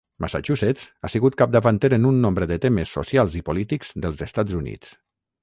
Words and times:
Massachusetts 0.23 0.85
ha 1.07 1.11
sigut 1.13 1.37
capdavanter 1.41 1.91
en 1.99 2.07
un 2.13 2.17
nombre 2.23 2.49
de 2.53 2.59
temes 2.65 2.95
socials 2.99 3.39
i 3.41 3.45
polítics 3.51 3.93
dels 4.07 4.27
Estats 4.31 4.59
Units. 4.65 4.99